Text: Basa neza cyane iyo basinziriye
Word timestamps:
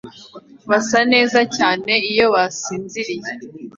Basa 0.69 0.99
neza 1.13 1.39
cyane 1.55 1.91
iyo 2.11 2.25
basinziriye 2.33 3.29